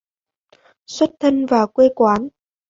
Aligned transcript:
Xuất 0.87 1.09
thân 1.19 1.45
và 1.45 1.65
quê 1.65 1.87
quán 1.95 2.27